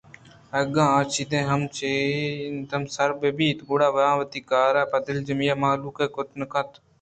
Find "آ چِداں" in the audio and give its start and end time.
0.97-1.61